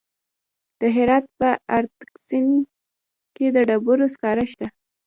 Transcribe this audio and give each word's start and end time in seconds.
د 0.79 0.81
هرات 0.95 1.25
په 1.39 1.49
ادرسکن 1.77 2.47
کې 3.35 3.45
د 3.55 3.57
ډبرو 3.67 4.05
سکاره 4.13 4.45
شته. 4.51 4.67